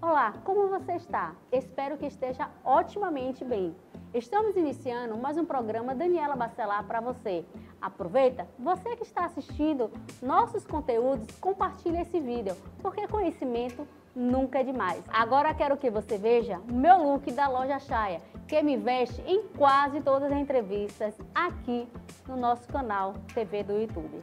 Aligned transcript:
Olá, 0.00 0.32
como 0.44 0.68
você 0.68 0.92
está? 0.92 1.34
Espero 1.50 1.98
que 1.98 2.06
esteja 2.06 2.48
otimamente 2.64 3.44
bem. 3.44 3.74
Estamos 4.14 4.56
iniciando 4.56 5.18
mais 5.18 5.36
um 5.36 5.44
programa 5.44 5.92
Daniela 5.92 6.36
Bacelar 6.36 6.84
para 6.84 7.00
você. 7.00 7.44
Aproveita, 7.82 8.46
você 8.56 8.94
que 8.94 9.02
está 9.02 9.24
assistindo 9.24 9.90
nossos 10.22 10.64
conteúdos, 10.64 11.26
compartilhe 11.40 12.00
esse 12.00 12.20
vídeo, 12.20 12.56
porque 12.80 13.08
conhecimento 13.08 13.88
nunca 14.14 14.60
é 14.60 14.62
demais. 14.62 15.02
Agora 15.08 15.52
quero 15.52 15.76
que 15.76 15.90
você 15.90 16.16
veja 16.16 16.60
meu 16.70 17.02
look 17.02 17.32
da 17.32 17.48
loja 17.48 17.80
Chaya, 17.80 18.20
que 18.46 18.62
me 18.62 18.76
veste 18.76 19.20
em 19.22 19.48
quase 19.48 20.00
todas 20.00 20.30
as 20.30 20.38
entrevistas 20.38 21.18
aqui 21.34 21.88
no 22.28 22.36
nosso 22.36 22.68
canal 22.68 23.14
TV 23.34 23.64
do 23.64 23.72
YouTube. 23.72 24.22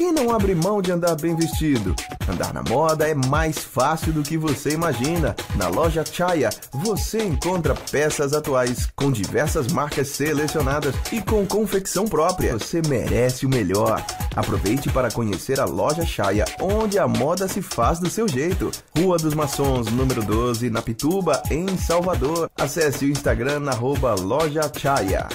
Quem 0.00 0.12
não 0.12 0.34
abre 0.34 0.54
mão 0.54 0.80
de 0.80 0.90
andar 0.90 1.14
bem 1.14 1.36
vestido? 1.36 1.94
Andar 2.26 2.54
na 2.54 2.62
moda 2.62 3.06
é 3.06 3.14
mais 3.14 3.58
fácil 3.58 4.14
do 4.14 4.22
que 4.22 4.38
você 4.38 4.70
imagina. 4.70 5.36
Na 5.56 5.68
loja 5.68 6.02
Chaya, 6.02 6.48
você 6.72 7.22
encontra 7.22 7.74
peças 7.74 8.32
atuais 8.32 8.88
com 8.96 9.12
diversas 9.12 9.70
marcas 9.70 10.08
selecionadas 10.08 10.94
e 11.12 11.20
com 11.20 11.46
confecção 11.46 12.06
própria. 12.06 12.54
Você 12.54 12.80
merece 12.88 13.44
o 13.44 13.50
melhor. 13.50 14.02
Aproveite 14.34 14.88
para 14.88 15.10
conhecer 15.10 15.60
a 15.60 15.66
loja 15.66 16.06
Chaya, 16.06 16.46
onde 16.58 16.98
a 16.98 17.06
moda 17.06 17.46
se 17.46 17.60
faz 17.60 17.98
do 17.98 18.08
seu 18.08 18.26
jeito. 18.26 18.70
Rua 18.96 19.18
dos 19.18 19.34
Maçons, 19.34 19.92
número 19.92 20.24
12, 20.24 20.70
na 20.70 20.80
Pituba, 20.80 21.42
em 21.50 21.76
Salvador. 21.76 22.50
Acesse 22.56 23.04
o 23.04 23.10
Instagram 23.10 23.60
na 23.60 23.72
arroba 23.72 24.14
loja 24.14 24.62
Chaya. 24.74 25.28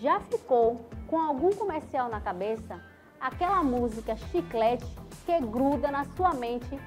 Já 0.00 0.20
ficou 0.20 0.88
com 1.08 1.20
algum 1.20 1.50
comercial 1.50 2.08
na 2.08 2.20
cabeça? 2.20 2.80
Aquela 3.20 3.62
música 3.62 4.16
chiclete 4.30 4.86
que 5.24 5.40
gruda 5.40 5.90
na 5.90 6.04
sua 6.16 6.32
mente 6.34 6.78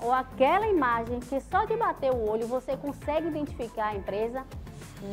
ou 0.00 0.12
aquela 0.12 0.66
imagem 0.68 1.20
que 1.20 1.40
só 1.40 1.64
de 1.64 1.76
bater 1.76 2.10
o 2.12 2.28
olho 2.28 2.46
você 2.46 2.76
consegue 2.76 3.28
identificar 3.28 3.88
a 3.88 3.96
empresa, 3.96 4.44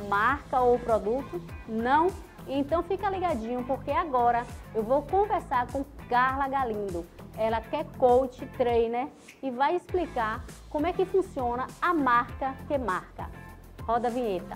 marca 0.07 0.59
ou 0.61 0.77
produto? 0.79 1.41
Não? 1.67 2.07
Então 2.47 2.83
fica 2.83 3.09
ligadinho 3.09 3.63
porque 3.65 3.91
agora 3.91 4.45
eu 4.73 4.83
vou 4.83 5.01
conversar 5.01 5.67
com 5.67 5.83
Carla 6.07 6.47
Galindo. 6.47 7.05
Ela 7.37 7.59
que 7.59 7.75
é 7.75 7.83
coach, 7.97 8.45
trainer 8.57 9.07
e 9.41 9.49
vai 9.49 9.75
explicar 9.75 10.45
como 10.69 10.87
é 10.87 10.93
que 10.93 11.05
funciona 11.05 11.67
a 11.81 11.93
marca 11.93 12.55
que 12.67 12.77
marca. 12.77 13.29
Roda 13.81 14.07
a 14.07 14.11
vinheta. 14.11 14.55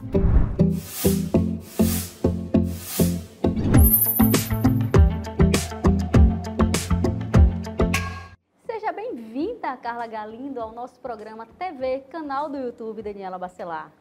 Bem-vinda, 9.60 9.78
Carla 9.78 10.08
Galindo, 10.08 10.62
ao 10.62 10.72
nosso 10.72 10.98
programa 11.02 11.46
TV, 11.46 12.00
canal 12.10 12.50
do 12.50 12.58
YouTube 12.58 13.02
Daniela 13.02 13.38
Bacelar. 13.38 13.92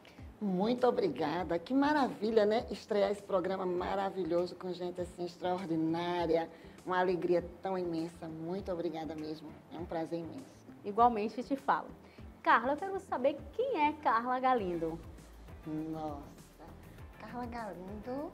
Muito 0.40 0.86
obrigada. 0.86 1.58
Que 1.58 1.74
maravilha, 1.74 2.46
né? 2.46 2.64
Estrear 2.70 3.10
esse 3.10 3.22
programa 3.22 3.66
maravilhoso 3.66 4.54
com 4.54 4.72
gente 4.72 5.00
assim 5.00 5.24
extraordinária, 5.24 6.48
uma 6.86 7.00
alegria 7.00 7.44
tão 7.60 7.76
imensa. 7.76 8.28
Muito 8.28 8.70
obrigada 8.70 9.16
mesmo. 9.16 9.48
É 9.74 9.78
um 9.78 9.84
prazer 9.84 10.20
imenso. 10.20 10.44
Igualmente 10.84 11.42
te 11.42 11.56
falo. 11.56 11.88
Carla, 12.40 12.74
eu 12.74 12.76
quero 12.76 13.00
saber 13.00 13.36
quem 13.52 13.84
é 13.84 13.92
Carla 13.94 14.38
Galindo. 14.38 14.98
Nossa, 15.66 16.22
Carla 17.20 17.46
Galindo 17.46 18.30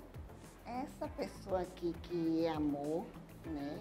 é 0.67 0.83
essa 0.83 1.09
pessoa 1.09 1.63
aqui 1.63 1.95
que 2.03 2.45
é 2.45 2.51
amor, 2.51 3.07
né? 3.47 3.79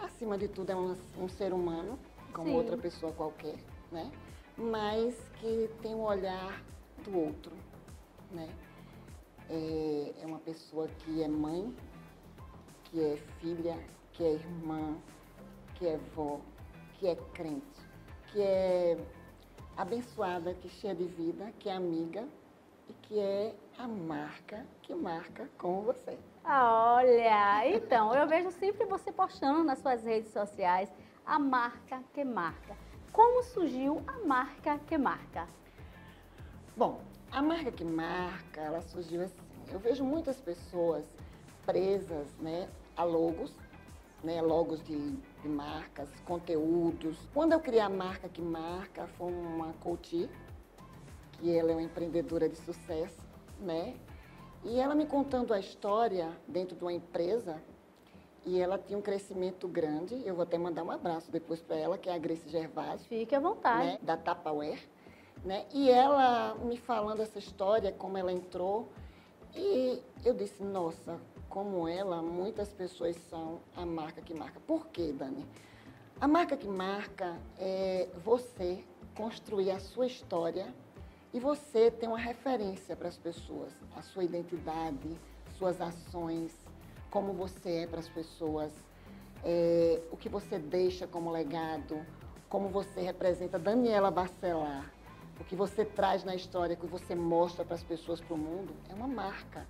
Acima 0.00 0.36
de 0.36 0.48
tudo 0.48 0.70
é 0.70 0.76
um, 0.76 0.94
um 1.18 1.28
ser 1.28 1.52
humano 1.52 1.98
como 2.32 2.48
Sim. 2.48 2.56
outra 2.56 2.76
pessoa 2.76 3.12
qualquer, 3.12 3.56
né? 3.90 4.10
Mas 4.56 5.14
que 5.40 5.70
tem 5.82 5.94
um 5.94 6.02
olhar 6.02 6.62
do 7.04 7.16
outro, 7.16 7.52
né? 8.30 8.48
É, 9.48 10.14
é 10.22 10.26
uma 10.26 10.38
pessoa 10.38 10.88
que 10.88 11.22
é 11.22 11.28
mãe, 11.28 11.74
que 12.84 13.00
é 13.00 13.16
filha, 13.40 13.78
que 14.12 14.24
é 14.24 14.32
irmã, 14.32 14.96
que 15.74 15.86
é 15.86 15.96
vó, 16.14 16.40
que 16.94 17.06
é 17.06 17.16
crente, 17.32 17.80
que 18.32 18.42
é 18.42 18.98
abençoada, 19.76 20.52
que 20.54 20.66
é 20.66 20.70
cheia 20.70 20.94
de 20.94 21.04
vida, 21.04 21.52
que 21.58 21.68
é 21.68 21.72
amiga 21.72 22.26
e 22.88 22.92
que 22.92 23.18
é 23.18 23.54
a 23.78 23.86
marca 23.86 24.66
que 24.82 24.94
marca 24.94 25.48
com 25.56 25.82
você. 25.82 26.18
Olha, 26.44 27.68
então, 27.76 28.14
eu 28.14 28.26
vejo 28.26 28.50
sempre 28.50 28.84
você 28.86 29.12
postando 29.12 29.62
nas 29.62 29.78
suas 29.78 30.02
redes 30.02 30.32
sociais 30.32 30.90
a 31.28 31.38
marca 31.38 32.02
que 32.14 32.24
marca. 32.24 32.74
Como 33.12 33.42
surgiu 33.42 34.02
a 34.06 34.26
marca 34.26 34.78
que 34.78 34.96
marca? 34.96 35.46
Bom, 36.74 37.02
a 37.30 37.42
marca 37.42 37.70
que 37.70 37.84
marca, 37.84 38.62
ela 38.62 38.80
surgiu 38.80 39.22
assim. 39.22 39.36
Eu 39.70 39.78
vejo 39.78 40.02
muitas 40.02 40.40
pessoas 40.40 41.04
presas 41.66 42.34
né, 42.40 42.66
a 42.96 43.04
logos, 43.04 43.54
né, 44.24 44.40
logos 44.40 44.82
de, 44.82 45.16
de 45.42 45.48
marcas, 45.48 46.08
conteúdos. 46.24 47.18
Quando 47.34 47.52
eu 47.52 47.60
criei 47.60 47.82
a 47.82 47.90
marca 47.90 48.26
que 48.26 48.40
marca, 48.40 49.06
foi 49.18 49.30
uma 49.30 49.74
coach, 49.74 50.30
que 51.32 51.54
ela 51.54 51.72
é 51.72 51.74
uma 51.74 51.82
empreendedora 51.82 52.48
de 52.48 52.56
sucesso, 52.56 53.20
né? 53.60 53.94
E 54.64 54.80
ela 54.80 54.94
me 54.94 55.04
contando 55.04 55.52
a 55.52 55.60
história 55.60 56.32
dentro 56.48 56.74
de 56.74 56.82
uma 56.82 56.92
empresa 56.92 57.62
e 58.48 58.58
ela 58.58 58.78
tinha 58.78 58.98
um 58.98 59.02
crescimento 59.02 59.68
grande. 59.68 60.22
Eu 60.24 60.34
vou 60.34 60.42
até 60.42 60.56
mandar 60.56 60.82
um 60.82 60.90
abraço 60.90 61.30
depois 61.30 61.60
para 61.60 61.76
ela, 61.76 61.98
que 61.98 62.08
é 62.08 62.14
a 62.14 62.18
Grace 62.18 62.48
Gervásio. 62.48 63.06
Fique 63.06 63.34
à 63.34 63.40
vontade. 63.40 63.84
Né, 63.84 63.98
da 64.00 64.16
Tupperware. 64.16 64.80
Né? 65.44 65.66
E 65.72 65.90
ela 65.90 66.54
me 66.54 66.78
falando 66.78 67.20
essa 67.20 67.38
história, 67.38 67.92
como 67.92 68.16
ela 68.16 68.32
entrou. 68.32 68.88
E 69.54 70.02
eu 70.24 70.32
disse, 70.32 70.62
nossa, 70.62 71.20
como 71.50 71.86
ela, 71.86 72.22
muitas 72.22 72.72
pessoas 72.72 73.16
são 73.28 73.60
a 73.76 73.84
marca 73.84 74.22
que 74.22 74.32
marca. 74.32 74.58
Por 74.60 74.86
quê, 74.86 75.12
Dani? 75.12 75.44
A 76.18 76.26
marca 76.26 76.56
que 76.56 76.66
marca 76.66 77.38
é 77.58 78.08
você 78.24 78.82
construir 79.14 79.72
a 79.72 79.78
sua 79.78 80.06
história 80.06 80.74
e 81.34 81.38
você 81.38 81.90
ter 81.90 82.08
uma 82.08 82.18
referência 82.18 82.96
para 82.96 83.08
as 83.08 83.18
pessoas, 83.18 83.72
a 83.94 84.00
sua 84.00 84.24
identidade, 84.24 85.16
suas 85.58 85.80
ações, 85.80 86.52
como 87.10 87.32
você 87.32 87.82
é 87.82 87.86
para 87.86 88.00
as 88.00 88.08
pessoas, 88.08 88.72
é, 89.44 90.00
o 90.10 90.16
que 90.16 90.28
você 90.28 90.58
deixa 90.58 91.06
como 91.06 91.30
legado, 91.30 92.04
como 92.48 92.68
você 92.68 93.00
representa 93.00 93.58
Daniela 93.58 94.10
Bacelar, 94.10 94.92
o 95.40 95.44
que 95.44 95.54
você 95.54 95.84
traz 95.84 96.24
na 96.24 96.34
história, 96.34 96.74
o 96.74 96.78
que 96.78 96.86
você 96.86 97.14
mostra 97.14 97.64
para 97.64 97.74
as 97.74 97.82
pessoas, 97.82 98.20
para 98.20 98.34
o 98.34 98.38
mundo, 98.38 98.74
é 98.88 98.94
uma 98.94 99.06
marca. 99.06 99.66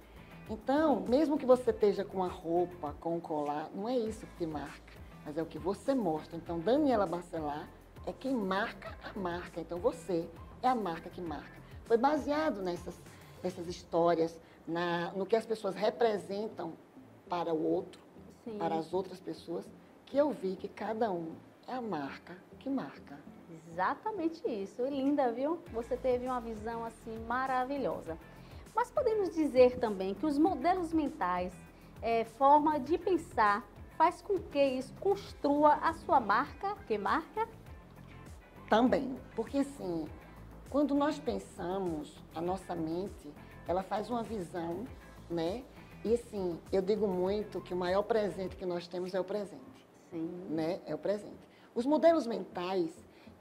Então, 0.49 1.01
mesmo 1.01 1.37
que 1.37 1.45
você 1.45 1.71
esteja 1.71 2.05
com 2.05 2.25
a 2.25 2.29
roupa, 2.29 2.95
com 3.01 3.17
um 3.17 3.21
colar, 3.21 3.69
não 3.75 3.89
é 3.89 3.97
isso 3.97 4.27
que 4.27 4.37
te 4.39 4.47
marca, 4.47 4.95
mas 5.25 5.37
é 5.37 5.43
o 5.43 5.47
que 5.47 5.59
você 5.59 5.95
mostra. 5.95 6.37
Então, 6.37 6.59
Daniela 6.59 7.07
Bacelar 7.07 7.69
é 8.07 8.13
quem 8.13 8.35
marca 8.35 8.97
a 9.05 9.19
marca. 9.19 9.61
Então, 9.61 9.79
você 9.79 10.27
é 10.63 10.69
a 10.69 10.75
marca 10.75 11.11
que 11.11 11.21
marca. 11.21 11.59
Foi 11.85 11.99
baseado 11.99 12.63
nessas, 12.63 12.99
nessas 13.43 13.67
histórias, 13.67 14.41
na, 14.67 15.13
no 15.13 15.27
que 15.27 15.37
as 15.37 15.45
pessoas 15.45 15.75
representam 15.75 16.73
para 17.29 17.53
o 17.53 17.63
outro, 17.63 18.01
Sim. 18.45 18.59
para 18.59 18.77
as 18.77 18.93
outras 18.93 19.21
pessoas, 19.21 19.69
que 20.07 20.17
eu 20.17 20.31
vi 20.31 20.57
que 20.57 20.69
cada 20.69 21.11
um 21.11 21.33
é 21.67 21.75
a 21.75 21.81
marca 21.81 22.37
que 22.59 22.69
marca. 22.69 23.19
Exatamente 23.51 24.47
isso. 24.47 24.83
Linda, 24.85 25.33
viu? 25.33 25.59
Você 25.73 25.97
teve 25.97 26.27
uma 26.27 26.41
visão 26.41 26.85
assim 26.85 27.19
maravilhosa. 27.27 28.19
Mas 28.75 28.91
podemos 28.91 29.35
dizer 29.35 29.79
também 29.79 30.15
que 30.15 30.27
os 30.27 30.39
modelos 30.39 30.93
mentais, 30.93 31.53
é, 32.01 32.25
forma 32.25 32.79
de 32.79 32.97
pensar, 32.99 33.67
faz 33.97 34.23
com 34.23 34.39
que 34.39 34.63
isso 34.63 34.95
construa 35.01 35.75
a 35.75 35.93
sua 35.95 36.21
marca, 36.21 36.77
que 36.87 36.97
marca? 36.97 37.49
Também, 38.69 39.19
porque 39.35 39.59
assim, 39.59 40.07
quando 40.71 40.95
nós 40.95 41.19
pensamos, 41.19 42.23
a 42.35 42.41
nossa 42.41 42.75
mente, 42.75 43.33
ela 43.67 43.83
faz 43.83 44.11
uma 44.11 44.23
visão, 44.23 44.85
né? 45.31 45.65
E 46.09 46.17
sim, 46.17 46.59
eu 46.73 46.81
digo 46.81 47.07
muito 47.07 47.61
que 47.61 47.75
o 47.75 47.77
maior 47.77 48.03
presente 48.03 48.57
que 48.57 48.65
nós 48.65 48.89
temos 48.89 49.13
é 49.13 49.21
o 49.21 49.25
presente. 49.25 49.87
Sim. 50.11 50.27
Né? 50.49 50.81
É 50.87 50.95
o 50.95 50.99
presente. 50.99 51.37
Os 51.75 51.85
modelos 51.85 52.27
mentais, 52.27 52.91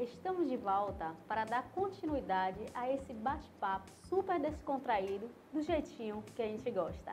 Estamos 0.00 0.48
de 0.48 0.56
volta 0.56 1.14
para 1.28 1.44
dar 1.44 1.62
continuidade 1.76 2.58
a 2.74 2.90
esse 2.90 3.12
bate-papo 3.12 3.88
super 4.08 4.40
descontraído, 4.40 5.30
do 5.52 5.62
jeitinho 5.62 6.24
que 6.34 6.42
a 6.42 6.46
gente 6.46 6.68
gosta. 6.72 7.12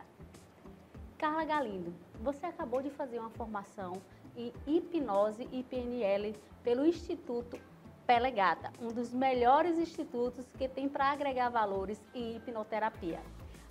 Carla 1.18 1.44
Galindo, 1.46 1.96
você 2.22 2.46
acabou 2.46 2.80
de 2.80 2.92
fazer 2.92 3.18
uma 3.18 3.31
formação 3.31 3.94
em 4.36 4.54
hipnose 4.68 5.50
e 5.52 5.64
PNL 5.64 6.36
pelo 6.64 6.86
Instituto 6.86 7.60
Pelegata, 8.06 8.72
um 8.80 8.90
dos 8.90 9.12
melhores 9.12 9.80
institutos 9.80 10.46
que 10.58 10.68
tem 10.68 10.88
para 10.88 11.12
agregar 11.12 11.50
valores 11.50 12.00
em 12.14 12.36
hipnoterapia. 12.36 13.19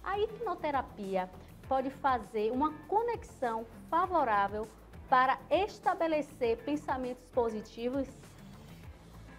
A 0.02 0.18
hipnoterapia 0.18 1.30
pode 1.68 1.88
fazer 1.88 2.50
uma 2.50 2.72
conexão 2.88 3.64
favorável 3.88 4.66
para 5.08 5.38
estabelecer 5.48 6.58
pensamentos 6.64 7.24
positivos? 7.28 8.08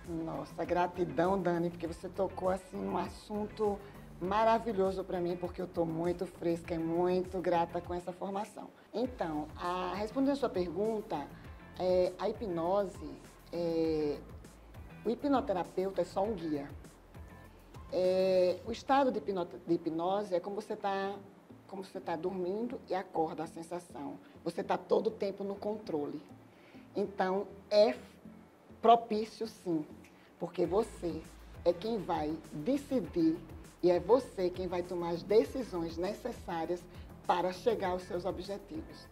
Nossa, 0.07 0.63
gratidão, 0.63 1.39
Dani, 1.39 1.69
porque 1.69 1.87
você 1.87 2.07
tocou 2.07 2.49
assim 2.49 2.77
um 2.77 2.97
assunto 2.97 3.77
maravilhoso 4.19 5.03
para 5.03 5.19
mim, 5.19 5.37
porque 5.37 5.61
eu 5.61 5.65
estou 5.65 5.85
muito 5.85 6.25
fresca 6.25 6.73
e 6.73 6.77
muito 6.77 7.39
grata 7.39 7.79
com 7.79 7.93
essa 7.93 8.11
formação. 8.11 8.69
Então, 8.93 9.47
a, 9.55 9.93
respondendo 9.95 10.33
a 10.33 10.35
sua 10.35 10.49
pergunta, 10.49 11.27
é, 11.79 12.11
a 12.17 12.27
hipnose, 12.27 13.11
é, 13.51 14.17
o 15.05 15.09
hipnoterapeuta 15.09 16.01
é 16.01 16.05
só 16.05 16.23
um 16.23 16.33
guia. 16.33 16.67
É, 17.91 18.59
o 18.65 18.71
estado 18.71 19.11
de, 19.11 19.19
de, 19.19 19.73
hipnose 19.73 20.35
é 20.35 20.39
como 20.39 20.59
você 20.59 20.73
está 20.73 21.15
como 21.67 21.83
você 21.83 21.97
está 21.97 22.15
dormindo 22.15 22.79
e 22.89 22.95
acorda 22.95 23.43
a 23.43 23.47
sensação. 23.47 24.17
Você 24.41 24.61
está 24.61 24.77
todo 24.77 25.07
o 25.07 25.11
tempo 25.11 25.43
no 25.43 25.53
controle. 25.53 26.21
Então, 26.95 27.45
é 27.69 27.93
propício 28.81 29.45
sim, 29.47 29.85
porque 30.39 30.65
você 30.65 31.21
é 31.65 31.73
quem 31.73 31.97
vai 31.97 32.33
decidir 32.53 33.37
e 33.87 33.91
é 33.91 34.01
você 34.01 34.49
quem 34.49 34.67
vai 34.67 34.83
tomar 34.83 35.11
as 35.11 35.23
decisões 35.23 35.95
necessárias 35.95 36.83
para 37.25 37.53
chegar 37.53 37.91
aos 37.91 38.03
seus 38.03 38.25
objetivos. 38.25 39.07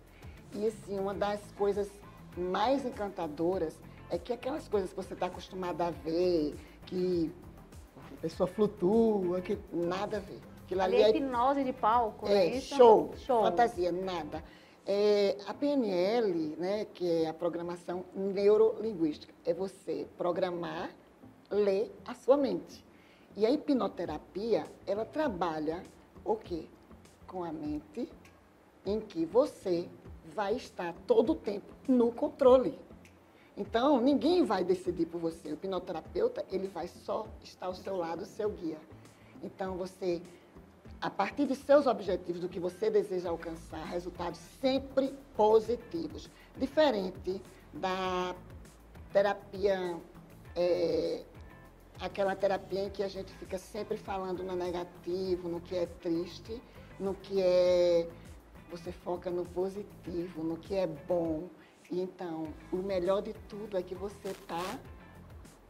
E 0.53 0.67
assim, 0.67 0.99
uma 0.99 1.13
das 1.13 1.39
coisas 1.57 1.89
mais 2.37 2.85
encantadoras 2.85 3.79
é 4.09 4.17
que 4.17 4.33
aquelas 4.33 4.67
coisas 4.67 4.89
que 4.89 4.95
você 4.97 5.13
está 5.13 5.27
acostumado 5.27 5.81
a 5.81 5.91
ver, 5.91 6.55
que 6.85 7.31
a 8.17 8.21
pessoa 8.21 8.47
flutua, 8.47 9.39
que 9.39 9.57
nada 9.71 10.17
a 10.17 10.19
ver. 10.19 10.41
Aquilo 10.65 10.81
ali 10.81 10.97
é 10.97 11.09
hipnose 11.09 11.63
de 11.63 11.71
palco, 11.71 12.27
é, 12.27 12.33
é 12.33 12.57
isso? 12.57 12.75
Show, 12.75 13.13
show, 13.15 13.43
fantasia, 13.43 13.93
nada. 13.93 14.43
É, 14.85 15.37
a 15.47 15.53
PNL, 15.53 16.57
né, 16.57 16.85
que 16.93 17.23
é 17.23 17.29
a 17.29 17.33
programação 17.33 18.03
neurolinguística, 18.13 19.33
é 19.45 19.53
você 19.53 20.05
programar, 20.17 20.89
ler 21.49 21.95
a 22.05 22.13
sua 22.13 22.35
mente. 22.35 22.84
E 23.37 23.45
a 23.45 23.51
hipnoterapia, 23.51 24.65
ela 24.87 25.03
trabalha 25.03 25.83
o 26.23 26.35
quê? 26.35 26.65
Com 27.27 27.43
a 27.43 27.51
mente 27.51 28.09
em 28.85 28.99
que 28.99 29.25
você 29.25 29.89
vai 30.33 30.55
estar 30.55 30.93
todo 31.05 31.33
o 31.33 31.35
tempo 31.35 31.73
no 31.87 32.11
controle. 32.11 32.79
Então, 33.57 33.99
ninguém 34.01 34.43
vai 34.43 34.63
decidir 34.63 35.05
por 35.05 35.19
você. 35.19 35.49
O 35.49 35.53
hipnoterapeuta, 35.53 36.45
ele 36.51 36.67
vai 36.67 36.87
só 36.87 37.27
estar 37.43 37.67
ao 37.67 37.75
seu 37.75 37.97
lado, 37.97 38.25
seu 38.25 38.49
guia. 38.49 38.77
Então, 39.43 39.75
você, 39.75 40.21
a 41.01 41.09
partir 41.09 41.45
de 41.45 41.55
seus 41.55 41.87
objetivos, 41.87 42.41
do 42.41 42.49
que 42.49 42.59
você 42.59 42.89
deseja 42.89 43.29
alcançar, 43.29 43.83
resultados 43.85 44.39
sempre 44.61 45.13
positivos. 45.35 46.29
Diferente 46.57 47.41
da 47.73 48.35
terapia 49.11 49.97
é, 50.55 51.23
aquela 51.99 52.35
terapia 52.35 52.85
em 52.85 52.89
que 52.89 53.03
a 53.03 53.07
gente 53.07 53.31
fica 53.33 53.57
sempre 53.57 53.97
falando 53.97 54.43
no 54.43 54.55
negativo, 54.55 55.47
no 55.49 55.61
que 55.61 55.75
é 55.75 55.85
triste, 55.85 56.61
no 56.99 57.13
que 57.13 57.41
é. 57.41 58.07
Você 58.71 58.91
foca 58.91 59.29
no 59.29 59.45
positivo, 59.45 60.43
no 60.43 60.57
que 60.57 60.75
é 60.75 60.87
bom. 60.87 61.49
Então, 61.91 62.47
o 62.71 62.77
melhor 62.77 63.21
de 63.21 63.33
tudo 63.47 63.77
é 63.77 63.83
que 63.83 63.93
você 63.93 64.29
está 64.29 64.79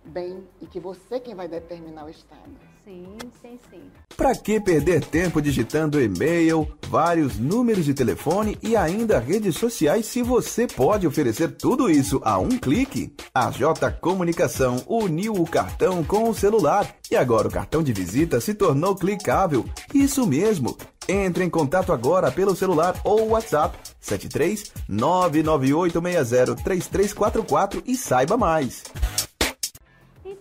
bem 0.05 0.47
e 0.61 0.65
que 0.65 0.79
você 0.79 1.15
é 1.15 1.19
quem 1.19 1.35
vai 1.35 1.47
determinar 1.47 2.05
o 2.05 2.09
estado. 2.09 2.74
Sim, 2.85 3.17
sim, 3.41 3.59
sim. 3.71 3.81
Para 4.15 4.35
que 4.35 4.59
perder 4.59 5.03
tempo 5.03 5.41
digitando 5.41 5.99
e-mail, 5.99 6.67
vários 6.87 7.39
números 7.39 7.83
de 7.83 7.95
telefone 7.95 8.59
e 8.61 8.77
ainda 8.77 9.17
redes 9.17 9.57
sociais 9.57 10.05
se 10.05 10.21
você 10.21 10.67
pode 10.67 11.07
oferecer 11.07 11.53
tudo 11.57 11.89
isso 11.89 12.21
a 12.23 12.37
um 12.37 12.49
clique? 12.49 13.11
A 13.33 13.49
J 13.49 13.91
Comunicação 13.93 14.83
uniu 14.87 15.33
o 15.33 15.49
cartão 15.49 16.03
com 16.03 16.29
o 16.29 16.35
celular 16.35 16.87
e 17.09 17.15
agora 17.15 17.47
o 17.47 17.51
cartão 17.51 17.81
de 17.81 17.91
visita 17.91 18.39
se 18.39 18.53
tornou 18.53 18.95
clicável. 18.95 19.65
Isso 19.91 20.27
mesmo. 20.27 20.77
Entre 21.09 21.43
em 21.43 21.49
contato 21.49 21.91
agora 21.91 22.31
pelo 22.31 22.55
celular 22.55 22.95
ou 23.03 23.29
WhatsApp 23.29 23.77
73 23.99 24.71
99860 24.87 26.55
3344 26.63 27.81
e 27.87 27.97
saiba 27.97 28.37
mais. 28.37 28.83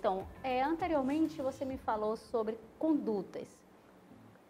Então, 0.05 0.27
é, 0.43 0.63
anteriormente 0.63 1.41
você 1.41 1.65
me 1.65 1.79
falou 1.79 2.15
sobre 2.15 2.59
condutas. 2.79 3.49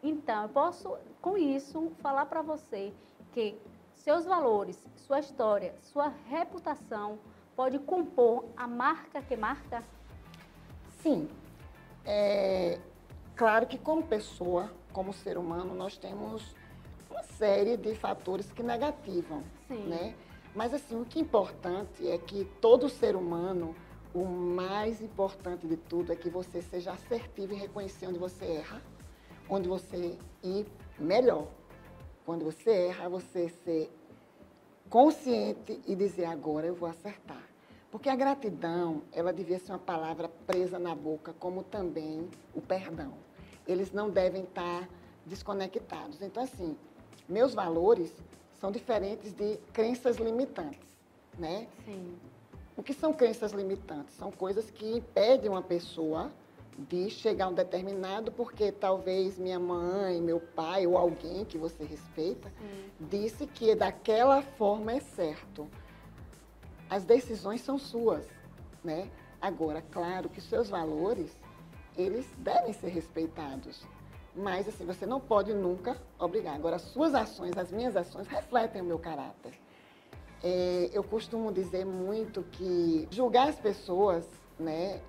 Então, 0.02 0.42
eu 0.42 0.48
posso, 0.48 0.98
com 1.22 1.38
isso, 1.38 1.92
falar 2.02 2.26
para 2.26 2.42
você 2.42 2.92
que 3.32 3.56
seus 3.94 4.24
valores, 4.24 4.84
sua 4.96 5.20
história, 5.20 5.72
sua 5.80 6.12
reputação 6.28 7.20
pode 7.54 7.78
compor 7.78 8.46
a 8.56 8.66
marca 8.66 9.22
que 9.22 9.36
marca? 9.36 9.84
Sim. 11.00 11.28
É 12.04 12.80
claro 13.36 13.68
que 13.68 13.78
como 13.78 14.02
pessoa, 14.02 14.72
como 14.92 15.12
ser 15.12 15.38
humano, 15.38 15.72
nós 15.72 15.96
temos 15.96 16.52
uma 17.08 17.22
série 17.22 17.76
de 17.76 17.94
fatores 17.94 18.50
que 18.50 18.64
negativam, 18.64 19.44
Sim. 19.68 19.84
né? 19.84 20.16
Mas 20.52 20.74
assim, 20.74 21.00
o 21.00 21.04
que 21.04 21.20
é 21.20 21.22
importante 21.22 22.08
é 22.08 22.18
que 22.18 22.44
todo 22.60 22.88
ser 22.88 23.14
humano 23.14 23.72
o 24.14 24.24
mais 24.24 25.02
importante 25.02 25.66
de 25.66 25.76
tudo 25.76 26.12
é 26.12 26.16
que 26.16 26.30
você 26.30 26.62
seja 26.62 26.92
assertivo 26.92 27.52
e 27.52 27.56
reconhecer 27.56 28.06
onde 28.06 28.18
você 28.18 28.44
erra, 28.44 28.80
onde 29.48 29.68
você 29.68 30.16
ir 30.42 30.66
melhor. 30.98 31.48
Quando 32.24 32.44
você 32.44 32.70
erra, 32.70 33.08
você 33.08 33.48
ser 33.48 33.90
consciente 34.88 35.80
e 35.84 35.96
dizer 35.96 36.26
agora 36.26 36.66
eu 36.66 36.74
vou 36.74 36.88
acertar. 36.88 37.42
Porque 37.90 38.08
a 38.08 38.16
gratidão, 38.16 39.02
ela 39.12 39.32
devia 39.32 39.58
ser 39.58 39.72
uma 39.72 39.78
palavra 39.78 40.28
presa 40.46 40.78
na 40.78 40.94
boca, 40.94 41.34
como 41.38 41.62
também 41.62 42.28
o 42.54 42.60
perdão. 42.60 43.14
Eles 43.66 43.92
não 43.92 44.10
devem 44.10 44.44
estar 44.44 44.88
desconectados. 45.26 46.22
Então, 46.22 46.42
assim, 46.42 46.76
meus 47.28 47.54
valores 47.54 48.12
são 48.60 48.70
diferentes 48.70 49.32
de 49.32 49.56
crenças 49.72 50.16
limitantes, 50.16 50.96
né? 51.38 51.66
Sim. 51.84 52.16
O 52.76 52.82
que 52.82 52.92
são 52.92 53.12
crenças 53.12 53.52
limitantes? 53.52 54.14
São 54.16 54.32
coisas 54.32 54.70
que 54.70 54.84
impedem 54.96 55.48
uma 55.48 55.62
pessoa 55.62 56.32
de 56.76 57.08
chegar 57.08 57.44
a 57.44 57.48
um 57.48 57.54
determinado, 57.54 58.32
porque 58.32 58.72
talvez 58.72 59.38
minha 59.38 59.60
mãe, 59.60 60.20
meu 60.20 60.40
pai 60.40 60.86
ou 60.86 60.98
alguém 60.98 61.44
que 61.44 61.56
você 61.56 61.84
respeita 61.84 62.52
disse 62.98 63.46
que 63.46 63.76
daquela 63.76 64.42
forma 64.42 64.92
é 64.92 65.00
certo. 65.00 65.68
As 66.90 67.04
decisões 67.04 67.60
são 67.60 67.78
suas, 67.78 68.26
né? 68.82 69.08
Agora, 69.40 69.82
claro 69.82 70.28
que 70.28 70.40
seus 70.40 70.68
valores, 70.68 71.38
eles 71.96 72.26
devem 72.38 72.72
ser 72.72 72.88
respeitados. 72.88 73.86
Mas, 74.34 74.66
assim, 74.66 74.84
você 74.84 75.06
não 75.06 75.20
pode 75.20 75.54
nunca 75.54 75.96
obrigar. 76.18 76.56
Agora, 76.56 76.76
as 76.76 76.82
suas 76.82 77.14
ações, 77.14 77.56
as 77.56 77.70
minhas 77.70 77.96
ações, 77.96 78.26
refletem 78.26 78.82
o 78.82 78.84
meu 78.84 78.98
caráter. 78.98 79.52
É, 80.46 80.90
eu 80.92 81.02
costumo 81.02 81.50
dizer 81.50 81.86
muito 81.86 82.42
que 82.42 83.08
julgar 83.10 83.48
as 83.48 83.58
pessoas, 83.58 84.28
né, 84.58 85.00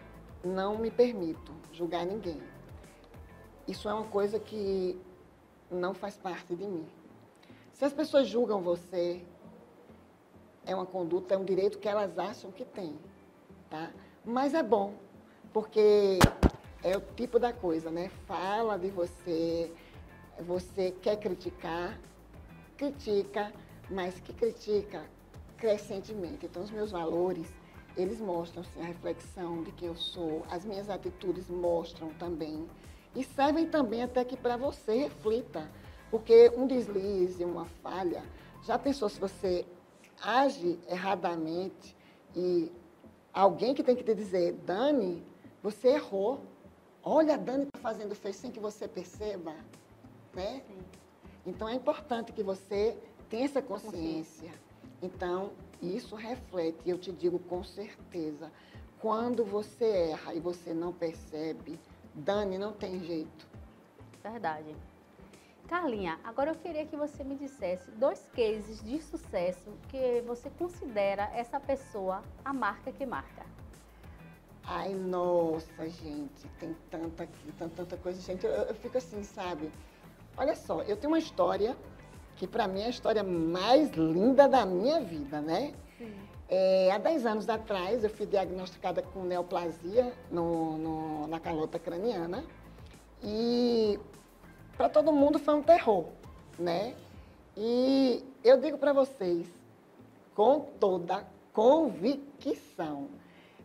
não 0.41 0.77
me 0.77 0.89
permito 0.89 1.51
julgar 1.73 2.05
ninguém. 2.05 2.41
Isso 3.67 3.89
é 3.89 3.93
uma 3.93 4.05
coisa 4.05 4.39
que 4.39 4.97
não 5.69 5.93
faz 5.93 6.15
parte 6.15 6.55
de 6.55 6.65
mim. 6.65 6.87
Se 7.73 7.83
as 7.83 7.91
pessoas 7.91 8.29
julgam 8.29 8.61
você, 8.61 9.21
é 10.65 10.73
uma 10.73 10.85
conduta, 10.85 11.33
é 11.33 11.37
um 11.37 11.43
direito 11.43 11.79
que 11.79 11.89
elas 11.89 12.17
acham 12.17 12.49
que 12.49 12.63
têm, 12.63 12.97
tá? 13.69 13.91
Mas 14.23 14.53
é 14.53 14.63
bom, 14.63 14.93
porque 15.51 16.17
é 16.81 16.95
o 16.95 17.01
tipo 17.01 17.39
da 17.39 17.51
coisa, 17.51 17.91
né? 17.91 18.07
Fala 18.25 18.79
de 18.79 18.89
você, 18.89 19.69
você 20.39 20.91
quer 20.91 21.17
criticar, 21.17 21.99
critica, 22.77 23.51
mas 23.89 24.17
que 24.21 24.31
critica 24.31 25.13
crescentemente. 25.57 26.45
Então, 26.45 26.63
os 26.63 26.71
meus 26.71 26.91
valores, 26.91 27.47
eles 27.97 28.19
mostram 28.19 28.61
assim, 28.61 28.81
a 28.81 28.85
reflexão 28.85 29.63
de 29.63 29.71
quem 29.71 29.87
eu 29.87 29.95
sou, 29.95 30.43
as 30.49 30.65
minhas 30.65 30.89
atitudes 30.89 31.49
mostram 31.49 32.09
também. 32.15 32.67
E 33.15 33.23
servem 33.23 33.67
também 33.67 34.03
até 34.03 34.23
que 34.25 34.35
para 34.35 34.57
você 34.57 35.03
reflita, 35.03 35.69
porque 36.11 36.51
um 36.55 36.67
deslize, 36.67 37.43
uma 37.43 37.65
falha, 37.81 38.23
já 38.63 38.77
pensou 38.77 39.07
se 39.09 39.19
você 39.19 39.65
age 40.21 40.79
erradamente 40.89 41.95
e 42.35 42.71
alguém 43.33 43.73
que 43.73 43.83
tem 43.83 43.95
que 43.95 44.03
te 44.03 44.13
dizer, 44.13 44.53
Dani, 44.65 45.23
você 45.61 45.89
errou, 45.89 46.41
Olha, 47.07 47.35
a 47.35 47.37
Dani 47.37 47.65
está 47.65 47.79
fazendo 47.79 48.15
fez 48.15 48.35
sem 48.35 48.49
que 48.49 48.59
você 48.59 48.87
perceba, 48.87 49.53
né? 50.33 50.63
Sim. 50.67 50.79
Então 51.45 51.69
é 51.69 51.75
importante 51.75 52.33
que 52.33 52.41
você 52.41 52.97
tenha 53.29 53.45
essa 53.45 53.61
consciência. 53.61 54.51
Então, 55.01 55.51
isso 55.81 56.15
reflete, 56.15 56.79
e 56.85 56.89
eu 56.89 56.97
te 56.97 57.11
digo 57.11 57.39
com 57.39 57.63
certeza, 57.63 58.51
quando 58.99 59.43
você 59.43 59.85
erra 59.85 60.33
e 60.33 60.39
você 60.39 60.73
não 60.73 60.91
percebe, 60.91 61.79
Dani, 62.13 62.57
não 62.57 62.73
tem 62.73 62.99
jeito. 63.03 63.47
Verdade. 64.23 64.75
Carlinha, 65.67 66.19
agora 66.23 66.51
eu 66.51 66.55
queria 66.55 66.85
que 66.85 66.95
você 66.95 67.23
me 67.23 67.35
dissesse 67.35 67.89
dois 67.91 68.29
cases 68.35 68.83
de 68.83 69.01
sucesso 69.01 69.71
que 69.89 70.21
você 70.21 70.49
considera 70.51 71.23
essa 71.33 71.59
pessoa 71.59 72.23
a 72.43 72.53
marca 72.53 72.91
que 72.91 73.05
marca. 73.05 73.43
Ai, 74.63 74.93
nossa, 74.93 75.87
gente, 75.89 76.47
tem 76.59 76.75
tanta 76.89 77.23
aqui, 77.23 77.51
tanta, 77.57 77.75
tanta 77.75 77.97
coisa. 77.97 78.19
Gente, 78.21 78.45
eu, 78.45 78.51
eu 78.51 78.75
fico 78.75 78.97
assim, 78.97 79.23
sabe? 79.23 79.71
Olha 80.37 80.55
só, 80.55 80.81
eu 80.83 80.97
tenho 80.97 81.13
uma 81.13 81.19
história 81.19 81.75
que 82.35 82.45
para 82.47 82.67
mim 82.67 82.81
é 82.81 82.85
a 82.85 82.89
história 82.89 83.23
mais 83.23 83.91
linda 83.91 84.47
da 84.47 84.65
minha 84.65 84.99
vida, 85.01 85.41
né? 85.41 85.73
É, 86.47 86.91
há 86.91 86.97
10 86.97 87.25
anos 87.25 87.49
atrás, 87.49 88.03
eu 88.03 88.09
fui 88.09 88.25
diagnosticada 88.25 89.01
com 89.01 89.23
neoplasia 89.23 90.13
no, 90.29 90.77
no, 90.77 91.27
na 91.27 91.39
calota 91.39 91.79
craniana. 91.79 92.43
E 93.23 93.99
para 94.77 94.89
todo 94.89 95.11
mundo 95.11 95.39
foi 95.39 95.55
um 95.55 95.63
terror, 95.63 96.05
né? 96.59 96.93
E 97.57 98.23
eu 98.43 98.59
digo 98.59 98.77
para 98.77 98.93
vocês, 98.93 99.47
com 100.35 100.59
toda 100.79 101.25
convicção, 101.53 103.07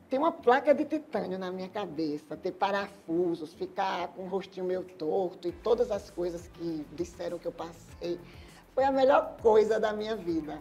ter 0.09 0.19
uma 0.19 0.33
placa 0.33 0.73
de 0.75 0.85
titânio 0.85 1.39
na 1.39 1.51
minha 1.51 1.69
cabeça, 1.69 2.37
ter 2.37 2.53
parafusos, 2.53 3.53
ficar 3.53 4.09
com 4.09 4.23
o 4.23 4.29
rostinho 4.29 4.67
meio 4.67 4.85
torto 4.85 5.49
e 5.49 5.53
todas 5.53 5.91
as 5.91 6.11
coisas 6.11 6.49
que 6.49 6.87
disseram 6.93 7.39
que 7.39 7.47
eu 7.47 7.53
passei, 7.53 8.19
foi 8.75 8.85
a 8.85 8.93
melhor 8.93 9.37
coisa 9.43 9.79
da 9.79 9.93
minha 9.93 10.17
vida. 10.17 10.59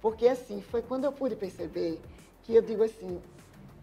Porque 0.00 0.28
assim, 0.28 0.62
foi 0.62 0.82
quando 0.82 1.04
eu 1.04 1.12
pude 1.12 1.36
perceber 1.36 2.00
que 2.42 2.54
eu 2.54 2.62
digo 2.62 2.82
assim, 2.82 3.20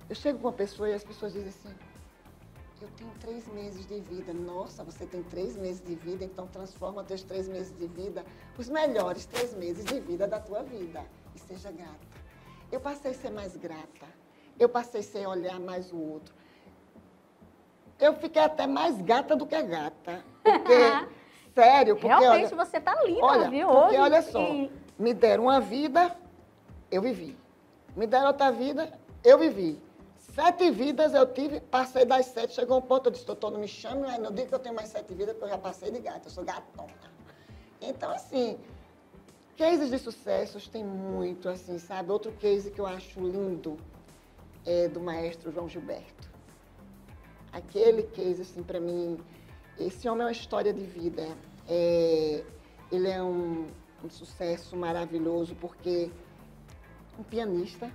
eu 0.10 0.16
chego 0.16 0.40
com 0.40 0.48
uma 0.48 0.54
pessoa 0.54 0.90
e 0.90 0.94
as 0.94 1.04
pessoas 1.04 1.34
dizem 1.34 1.50
assim, 1.50 1.76
eu 2.82 2.88
tenho 2.96 3.12
três 3.20 3.48
meses 3.48 3.86
de 3.86 4.00
vida. 4.00 4.34
Nossa, 4.34 4.84
você 4.84 5.06
tem 5.06 5.24
três 5.24 5.56
meses 5.56 5.82
de 5.82 5.96
vida, 5.96 6.24
então 6.24 6.48
transforma 6.48 7.04
teus 7.04 7.24
três 7.24 7.48
meses 7.48 7.76
de 7.78 7.88
vida, 7.88 8.24
os 8.58 8.70
melhores 8.70 9.26
três 9.26 9.54
meses 9.54 9.86
de 9.86 10.00
vida 10.00 10.28
da 10.28 10.40
tua 10.40 10.64
vida. 10.64 11.04
E 11.36 11.40
seja 11.40 11.72
grata. 11.72 12.08
Eu 12.72 12.80
passei 12.80 13.12
a 13.12 13.14
ser 13.14 13.32
mais 13.32 13.56
grata 13.56 14.08
eu 14.60 14.68
passei 14.68 15.02
sem 15.02 15.26
olhar 15.26 15.60
mais 15.60 15.92
o 15.92 15.98
outro. 15.98 16.34
Eu 18.00 18.14
fiquei 18.16 18.42
até 18.42 18.68
mais 18.68 19.00
gata 19.02 19.36
do 19.36 19.46
que 19.46 19.62
gata. 19.62 20.24
Porque, 20.44 20.74
sério, 21.58 21.96
porque. 21.96 22.08
Realmente 22.08 22.54
olha, 22.54 22.66
você 22.66 22.80
tá 22.80 23.04
linda, 23.04 23.26
olha, 23.26 23.50
viu? 23.50 23.68
Porque, 23.68 23.88
hoje, 23.88 23.98
olha 23.98 24.22
só, 24.22 24.40
e... 24.40 24.72
me 24.98 25.14
deram 25.14 25.44
uma 25.46 25.60
vida, 25.60 26.16
eu 26.92 27.02
vivi. 27.02 27.36
Me 27.96 28.06
deram 28.06 28.28
outra 28.28 28.52
vida, 28.52 28.94
eu 29.24 29.38
vivi. 29.40 29.80
Sete 30.36 30.70
vidas 30.70 31.16
eu 31.16 31.26
tive, 31.34 31.60
passei 31.60 32.06
das 32.06 32.28
sete, 32.28 32.54
chegou 32.54 32.78
um 32.78 32.82
ponto, 32.82 33.08
eu 33.08 33.12
disse, 33.12 33.26
doutor, 33.26 33.50
não 33.50 33.60
me 33.60 33.68
chame, 33.68 34.02
mas 34.04 34.20
no 34.20 34.32
dia 34.32 34.46
que 34.46 34.54
eu 34.54 34.60
tenho 34.60 34.76
mais 34.76 34.90
sete 34.90 35.12
vidas, 35.16 35.34
porque 35.34 35.46
eu 35.46 35.50
já 35.50 35.58
passei 35.58 35.90
de 35.90 36.00
gata, 36.00 36.28
eu 36.28 36.30
sou 36.30 36.44
gatona. 36.44 36.94
Então, 37.82 38.12
assim, 38.12 38.60
cases 39.58 39.90
de 39.90 39.98
sucessos 39.98 40.68
tem 40.68 40.84
muito, 40.84 41.50
assim, 41.50 41.80
sabe? 41.80 42.12
Outro 42.12 42.32
case 42.34 42.70
que 42.70 42.80
eu 42.80 42.86
acho 42.86 43.20
lindo, 43.20 43.80
é, 44.64 44.88
do 44.88 45.00
maestro 45.00 45.52
João 45.52 45.68
Gilberto. 45.68 46.30
Aquele 47.52 48.04
case, 48.04 48.44
assim, 48.44 48.62
para 48.62 48.80
mim, 48.80 49.18
esse 49.80 50.08
homem 50.08 50.22
é 50.22 50.26
uma 50.26 50.32
história 50.32 50.74
de 50.74 50.84
vida. 50.84 51.26
É, 51.68 52.44
ele 52.92 53.10
é 53.10 53.22
um, 53.22 53.68
um 54.04 54.10
sucesso 54.10 54.76
maravilhoso 54.76 55.56
porque 55.56 56.10
um 57.20 57.24
pianista, 57.24 57.92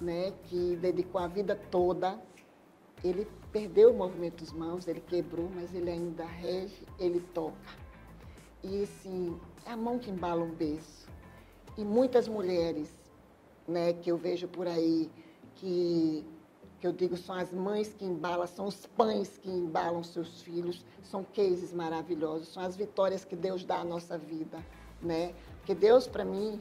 né, 0.00 0.32
que 0.44 0.76
dedicou 0.76 1.20
a 1.20 1.26
vida 1.26 1.56
toda, 1.70 2.20
ele 3.02 3.26
perdeu 3.52 3.90
o 3.90 3.96
movimento 3.96 4.44
das 4.44 4.52
mãos, 4.52 4.86
ele 4.88 5.00
quebrou, 5.00 5.48
mas 5.54 5.74
ele 5.74 5.90
ainda 5.90 6.24
rege, 6.24 6.82
ele 6.98 7.20
toca. 7.32 7.56
E 8.62 8.82
assim, 8.82 9.38
é 9.64 9.70
a 9.70 9.76
mão 9.76 9.98
que 9.98 10.10
embala 10.10 10.42
um 10.42 10.50
berço. 10.50 11.06
E 11.76 11.84
muitas 11.84 12.26
mulheres, 12.26 12.92
né, 13.66 13.92
que 13.92 14.10
eu 14.10 14.16
vejo 14.16 14.48
por 14.48 14.66
aí, 14.66 15.10
que, 15.54 16.24
que 16.80 16.86
eu 16.86 16.92
digo 16.92 17.16
são 17.16 17.34
as 17.34 17.52
mães 17.52 17.94
que 17.96 18.04
embalam, 18.04 18.46
são 18.46 18.66
os 18.66 18.86
pães 18.86 19.38
que 19.38 19.50
embalam 19.50 20.02
seus 20.02 20.42
filhos, 20.42 20.84
são 21.02 21.24
cases 21.24 21.72
maravilhosos, 21.72 22.48
são 22.48 22.62
as 22.62 22.76
vitórias 22.76 23.24
que 23.24 23.34
Deus 23.36 23.64
dá 23.64 23.80
à 23.80 23.84
nossa 23.84 24.18
vida, 24.18 24.58
né? 25.00 25.32
Porque 25.58 25.74
Deus, 25.74 26.06
para 26.06 26.24
mim, 26.24 26.60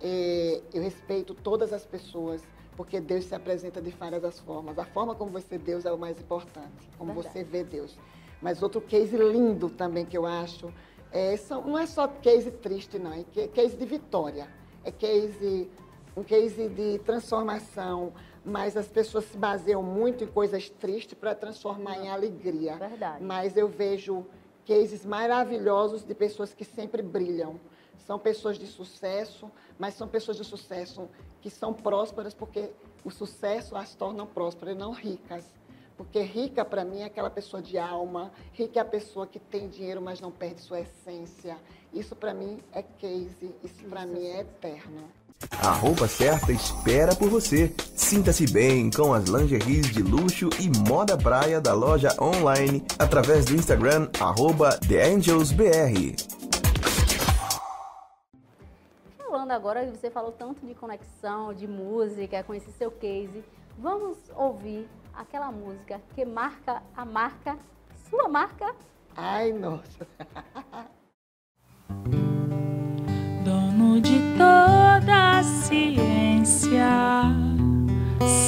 é, 0.00 0.62
eu 0.72 0.82
respeito 0.82 1.34
todas 1.34 1.72
as 1.72 1.84
pessoas, 1.84 2.42
porque 2.76 3.00
Deus 3.00 3.24
se 3.24 3.34
apresenta 3.34 3.80
de 3.80 3.90
várias 3.90 4.38
formas. 4.40 4.78
A 4.78 4.84
forma 4.84 5.14
como 5.14 5.30
você 5.30 5.58
Deus 5.58 5.84
é 5.84 5.92
o 5.92 5.98
mais 5.98 6.18
importante, 6.18 6.88
como 6.98 7.12
Verdade. 7.12 7.34
você 7.34 7.44
vê 7.44 7.64
Deus. 7.64 7.98
Mas 8.40 8.62
outro 8.62 8.80
case 8.80 9.16
lindo 9.16 9.70
também 9.70 10.04
que 10.04 10.16
eu 10.16 10.26
acho, 10.26 10.72
é, 11.10 11.36
são, 11.36 11.62
não 11.62 11.78
é 11.78 11.86
só 11.86 12.06
case 12.06 12.50
triste, 12.50 12.98
não, 12.98 13.12
é 13.12 13.24
case 13.48 13.76
de 13.76 13.86
vitória. 13.86 14.46
É 14.84 14.90
case, 14.90 15.68
um 16.16 16.22
case 16.22 16.68
de 16.68 16.98
transformação, 17.00 18.12
mas 18.46 18.76
as 18.76 18.86
pessoas 18.86 19.24
se 19.24 19.36
baseiam 19.36 19.82
muito 19.82 20.22
em 20.22 20.26
coisas 20.28 20.70
tristes 20.70 21.18
para 21.18 21.34
transformar 21.34 21.98
em 21.98 22.08
alegria. 22.08 22.76
Verdade. 22.76 23.22
Mas 23.22 23.56
eu 23.56 23.66
vejo 23.66 24.24
cases 24.64 25.04
maravilhosos 25.04 26.04
de 26.04 26.14
pessoas 26.14 26.54
que 26.54 26.64
sempre 26.64 27.02
brilham. 27.02 27.58
São 27.98 28.20
pessoas 28.20 28.56
de 28.56 28.66
sucesso, 28.68 29.50
mas 29.76 29.94
são 29.94 30.06
pessoas 30.06 30.36
de 30.36 30.44
sucesso 30.44 31.08
que 31.40 31.50
são 31.50 31.74
prósperas 31.74 32.32
porque 32.32 32.70
o 33.04 33.10
sucesso 33.10 33.74
as 33.74 33.96
torna 33.96 34.24
prósperas 34.24 34.76
e 34.76 34.78
não 34.78 34.92
ricas. 34.92 35.44
Porque 35.96 36.20
rica, 36.20 36.64
para 36.64 36.84
mim, 36.84 37.00
é 37.00 37.06
aquela 37.06 37.30
pessoa 37.30 37.60
de 37.60 37.76
alma, 37.78 38.30
rica 38.52 38.78
é 38.78 38.82
a 38.82 38.84
pessoa 38.84 39.26
que 39.26 39.40
tem 39.40 39.68
dinheiro, 39.68 40.00
mas 40.00 40.20
não 40.20 40.30
perde 40.30 40.60
sua 40.60 40.80
essência. 40.80 41.56
Isso, 41.92 42.14
para 42.14 42.32
mim, 42.32 42.62
é 42.70 42.82
case, 42.82 43.52
isso, 43.64 43.82
para 43.88 44.06
mim, 44.06 44.24
é 44.24 44.40
eterno. 44.40 45.10
A 45.62 45.70
roupa 45.70 46.08
certa 46.08 46.52
espera 46.52 47.14
por 47.14 47.28
você. 47.28 47.74
Sinta-se 47.94 48.50
bem 48.50 48.90
com 48.90 49.12
as 49.12 49.24
lingeries 49.24 49.90
de 49.90 50.02
luxo 50.02 50.48
e 50.58 50.70
moda 50.88 51.16
praia 51.16 51.60
da 51.60 51.74
loja 51.74 52.08
online 52.20 52.84
através 52.98 53.44
do 53.44 53.54
Instagram 53.54 54.08
arroba 54.20 54.78
TheAngelsBR. 54.78 56.16
Falando 59.18 59.50
agora, 59.50 59.90
você 59.90 60.10
falou 60.10 60.32
tanto 60.32 60.66
de 60.66 60.74
conexão, 60.74 61.52
de 61.52 61.68
música, 61.68 62.42
com 62.42 62.54
esse 62.54 62.72
seu 62.72 62.90
case. 62.90 63.44
Vamos 63.78 64.16
ouvir 64.34 64.88
aquela 65.14 65.52
música 65.52 66.00
que 66.14 66.24
marca 66.24 66.82
a 66.96 67.04
marca, 67.04 67.58
sua 68.08 68.28
marca? 68.28 68.74
Ai, 69.14 69.52
nossa. 69.52 70.06
Dono 73.44 74.00
de 74.00 74.18
toda 74.36 74.72
a 74.72 74.75
ciência, 75.66 76.88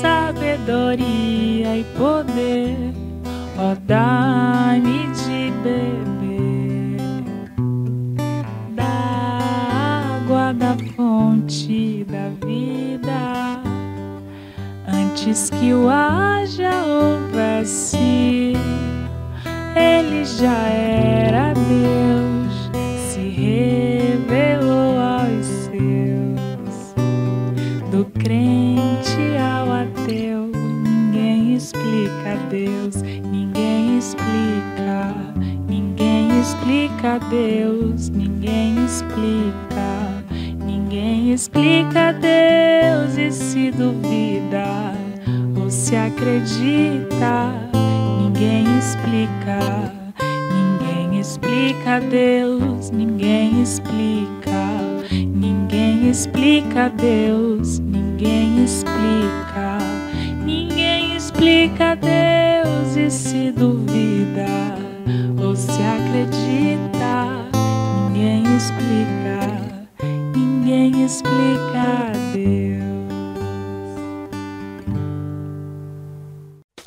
sabedoria 0.01 1.77
e 1.77 1.85
poder, 1.97 2.77
ó, 3.59 3.75
dai-me 3.87 5.09
explica. 48.89 49.93
Ninguém 50.55 51.21
explica 51.21 52.01
Deus, 52.01 52.91
ninguém 52.91 53.63
explica. 53.63 54.79
Ninguém 55.13 56.09
explica 56.09 56.89
Deus, 56.89 57.79
ninguém 57.81 58.65
explica. 58.65 59.79
Ninguém 60.43 61.17
explica 61.17 61.97
Deus 61.97 62.97
e 62.97 63.11
se 63.11 63.53
duvida 63.53 64.75
ou 65.43 65.55
se 65.55 65.83
acredita. 65.83 67.45
Ninguém 68.15 68.43
explica, 68.57 69.85
ninguém 70.35 71.05
explica 71.05 72.08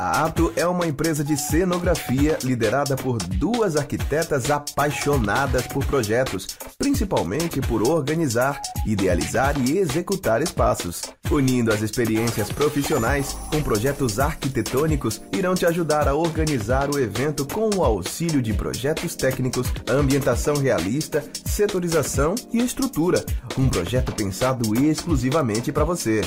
A 0.01 0.25
Ato 0.25 0.51
é 0.55 0.65
uma 0.65 0.87
empresa 0.87 1.23
de 1.23 1.37
cenografia 1.37 2.35
liderada 2.43 2.95
por 2.95 3.19
duas 3.19 3.75
arquitetas 3.75 4.49
apaixonadas 4.49 5.67
por 5.67 5.85
projetos, 5.85 6.47
principalmente 6.75 7.61
por 7.61 7.87
organizar, 7.87 8.59
idealizar 8.83 9.53
e 9.59 9.77
executar 9.77 10.41
espaços. 10.41 11.03
Unindo 11.29 11.71
as 11.71 11.83
experiências 11.83 12.51
profissionais 12.51 13.33
com 13.51 13.61
projetos 13.61 14.19
arquitetônicos, 14.19 15.21
irão 15.31 15.53
te 15.53 15.67
ajudar 15.67 16.07
a 16.07 16.15
organizar 16.15 16.89
o 16.89 16.97
evento 16.97 17.45
com 17.45 17.69
o 17.75 17.83
auxílio 17.83 18.41
de 18.41 18.53
projetos 18.53 19.15
técnicos, 19.15 19.67
ambientação 19.87 20.55
realista, 20.55 21.23
setorização 21.45 22.33
e 22.51 22.57
estrutura. 22.57 23.23
Um 23.55 23.69
projeto 23.69 24.11
pensado 24.13 24.73
exclusivamente 24.83 25.71
para 25.71 25.83
você. 25.83 26.21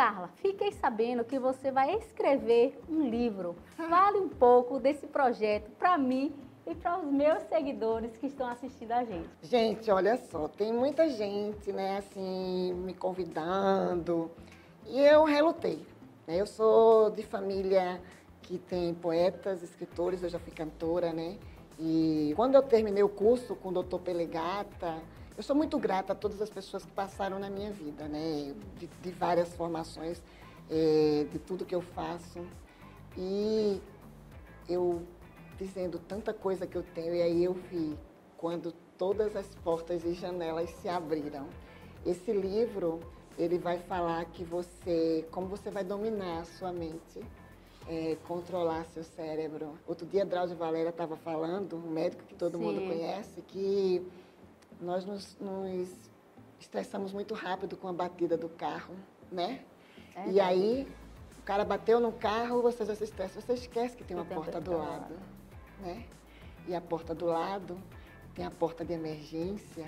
Carla, 0.00 0.30
fiquei 0.36 0.72
sabendo 0.72 1.22
que 1.22 1.38
você 1.38 1.70
vai 1.70 1.94
escrever 1.96 2.80
um 2.88 3.06
livro. 3.06 3.54
Fale 3.76 4.16
um 4.16 4.30
pouco 4.30 4.80
desse 4.80 5.06
projeto 5.06 5.70
para 5.72 5.98
mim 5.98 6.32
e 6.66 6.74
para 6.74 6.98
os 6.98 7.12
meus 7.12 7.42
seguidores 7.50 8.16
que 8.16 8.28
estão 8.28 8.48
assistindo 8.48 8.92
a 8.92 9.04
gente. 9.04 9.28
Gente, 9.42 9.90
olha 9.90 10.16
só, 10.30 10.48
tem 10.48 10.72
muita 10.72 11.06
gente, 11.06 11.70
né, 11.70 11.98
assim, 11.98 12.72
me 12.72 12.94
convidando 12.94 14.30
e 14.86 14.98
eu 15.02 15.24
relutei. 15.24 15.84
né? 16.26 16.40
Eu 16.40 16.46
sou 16.46 17.10
de 17.10 17.22
família 17.22 18.00
que 18.40 18.56
tem 18.56 18.94
poetas, 18.94 19.62
escritores, 19.62 20.22
eu 20.22 20.30
já 20.30 20.38
fui 20.38 20.50
cantora, 20.50 21.12
né? 21.12 21.36
E 21.78 22.32
quando 22.36 22.54
eu 22.54 22.62
terminei 22.62 23.02
o 23.02 23.08
curso 23.10 23.54
com 23.54 23.68
o 23.68 23.72
doutor 23.72 24.00
Pelegata, 24.00 24.96
eu 25.40 25.42
sou 25.42 25.56
muito 25.56 25.78
grata 25.78 26.12
a 26.12 26.14
todas 26.14 26.42
as 26.42 26.50
pessoas 26.50 26.84
que 26.84 26.92
passaram 26.92 27.38
na 27.38 27.48
minha 27.48 27.72
vida, 27.72 28.06
né? 28.06 28.54
De, 28.78 28.86
de 28.86 29.10
várias 29.10 29.54
formações, 29.54 30.22
eh, 30.70 31.26
de 31.32 31.38
tudo 31.38 31.64
que 31.64 31.74
eu 31.74 31.80
faço. 31.80 32.46
E 33.16 33.80
eu 34.68 35.02
dizendo 35.58 35.98
tanta 35.98 36.34
coisa 36.34 36.66
que 36.66 36.76
eu 36.76 36.82
tenho, 36.82 37.14
e 37.14 37.22
aí 37.22 37.42
eu 37.42 37.54
vi 37.54 37.98
quando 38.36 38.70
todas 38.98 39.34
as 39.34 39.46
portas 39.64 40.04
e 40.04 40.12
janelas 40.12 40.68
se 40.82 40.90
abriram. 40.90 41.46
Esse 42.04 42.32
livro, 42.34 43.00
ele 43.38 43.58
vai 43.58 43.78
falar 43.78 44.26
que 44.26 44.44
você, 44.44 45.26
como 45.30 45.46
você 45.46 45.70
vai 45.70 45.84
dominar 45.84 46.40
a 46.40 46.44
sua 46.44 46.70
mente, 46.70 47.24
é, 47.88 48.14
controlar 48.28 48.84
seu 48.92 49.02
cérebro. 49.02 49.72
Outro 49.86 50.06
dia, 50.06 50.22
Drauzio 50.22 50.56
Valera 50.56 50.90
estava 50.90 51.16
falando, 51.16 51.76
um 51.76 51.90
médico 51.90 52.24
que 52.24 52.34
todo 52.34 52.58
mundo 52.58 52.80
Sim. 52.80 52.88
conhece, 52.88 53.40
que 53.40 54.06
nós 54.80 55.04
nos, 55.04 55.36
nos 55.38 56.10
estressamos 56.58 57.12
muito 57.12 57.34
rápido 57.34 57.76
com 57.76 57.88
a 57.88 57.92
batida 57.92 58.36
do 58.36 58.48
carro, 58.48 58.94
né? 59.30 59.64
É 60.14 60.22
e 60.22 60.24
verdade. 60.24 60.40
aí, 60.40 60.88
o 61.38 61.42
cara 61.42 61.64
bateu 61.64 62.00
no 62.00 62.12
carro, 62.12 62.62
você 62.62 62.84
já 62.84 62.94
se 62.94 63.04
estressa, 63.04 63.40
você 63.40 63.54
esquece 63.54 63.96
que 63.96 64.04
tem 64.04 64.16
uma 64.16 64.24
tem 64.24 64.36
porta 64.36 64.60
do 64.60 64.70
porta 64.72 64.86
do 64.86 64.90
lado, 64.92 65.14
né? 65.80 66.06
E 66.66 66.74
a 66.74 66.80
porta 66.80 67.14
do 67.14 67.26
lado 67.26 67.80
tem 68.34 68.44
a 68.44 68.50
porta 68.50 68.84
de 68.84 68.92
emergência 68.92 69.86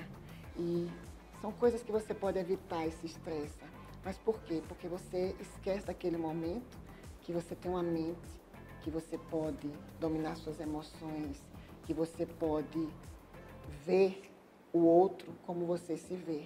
e 0.57 0.91
são 1.41 1.53
coisas 1.53 1.83
que 1.83 1.93
você 1.93 2.15
pode 2.15 2.39
evitar 2.39 2.87
e 2.87 2.93
se 2.93 3.07
estressa. 3.07 3.65
Mas 4.05 4.19
por 4.19 4.41
quê? 4.41 4.63
Porque 4.67 4.89
você 4.89 5.35
esquece 5.39 5.87
daquele 5.87 6.17
momento 6.17 6.79
que 7.21 7.33
você 7.33 7.55
tem 7.55 7.71
uma 7.71 7.83
mente, 7.83 8.41
que 8.83 8.91
você 8.91 9.17
pode 9.17 9.71
dominar 10.01 10.37
suas 10.37 10.59
emoções, 10.59 11.41
que 11.85 11.95
você 11.95 12.27
pode 12.27 12.89
ver 13.85 14.32
o 14.73 14.81
outro 14.81 15.33
como 15.47 15.67
você 15.67 15.97
se 15.97 16.15
vê. 16.15 16.45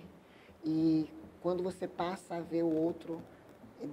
E 0.64 1.08
quando 1.40 1.62
você 1.62 1.86
passa 1.86 2.36
a 2.36 2.40
ver 2.40 2.62
o 2.62 2.74
outro 2.74 3.20